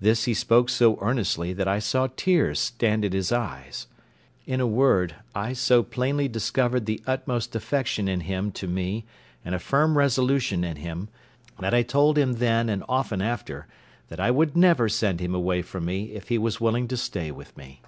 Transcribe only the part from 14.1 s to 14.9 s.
I would never